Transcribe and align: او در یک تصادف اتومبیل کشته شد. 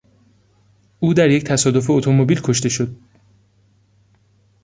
او 0.99 1.13
در 1.13 1.29
یک 1.29 1.43
تصادف 1.43 1.89
اتومبیل 1.89 2.41
کشته 2.43 2.69
شد. 2.69 2.95